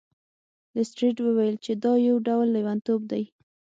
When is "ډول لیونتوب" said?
2.27-3.01